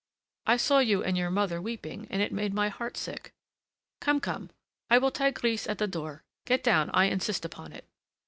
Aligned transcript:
I 0.47 0.57
saw 0.57 0.79
you 0.79 1.03
and 1.03 1.15
your 1.15 1.29
mother 1.29 1.61
weeping, 1.61 2.07
and 2.09 2.23
it 2.23 2.31
made 2.31 2.55
my 2.55 2.69
heart 2.69 2.97
sick. 2.97 3.33
Come, 3.99 4.19
come, 4.19 4.49
I 4.89 4.97
will 4.97 5.11
tie 5.11 5.29
Grise 5.29 5.67
at 5.67 5.77
the 5.77 5.85
door; 5.85 6.23
get 6.47 6.63
down, 6.63 6.89
I 6.91 7.03
insist 7.05 7.45
upon 7.45 7.71
it." 7.71 7.85